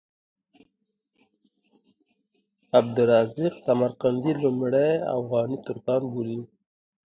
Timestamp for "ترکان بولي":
5.67-6.41